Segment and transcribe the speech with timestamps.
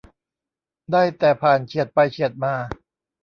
[0.91, 2.53] ได้แต่ผ่านเฉียดไปเฉียดมา